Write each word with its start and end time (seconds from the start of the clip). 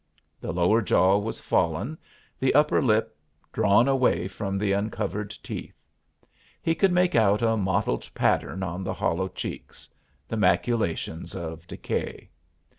The 0.39 0.51
lower 0.51 0.81
jaw 0.81 1.19
was 1.19 1.39
fallen, 1.39 1.95
the 2.39 2.55
upper 2.55 2.81
lip 2.81 3.15
drawn 3.53 3.87
away 3.87 4.27
from 4.27 4.57
the 4.57 4.71
uncovered 4.71 5.29
teeth. 5.43 5.79
He 6.59 6.73
could 6.73 6.91
make 6.91 7.13
out 7.13 7.43
a 7.43 7.55
mottled 7.55 8.09
pattern 8.15 8.63
on 8.63 8.83
the 8.83 8.95
hollow 8.95 9.27
cheeks 9.27 9.89
the 10.27 10.37
maculations 10.37 11.35
of 11.35 11.67
decay. 11.67 12.31